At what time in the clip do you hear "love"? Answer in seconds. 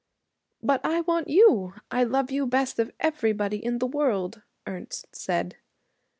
2.03-2.31